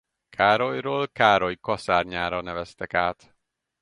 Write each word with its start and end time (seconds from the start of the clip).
Károlyról 0.29 1.07
Károly-kaszárnyára 1.07 2.41
neveztek 2.41 2.93
át. 2.93 3.35